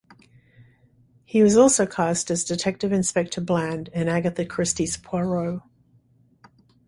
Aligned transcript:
He 1.25 1.43
was 1.43 1.55
also 1.55 1.85
cast 1.85 2.31
as 2.31 2.43
Detective 2.43 2.91
Inspector 2.91 3.39
Bland 3.41 3.89
in 3.89 4.07
Agatha 4.09 4.45
Christie's 4.47 4.97
Poirot. 4.97 5.59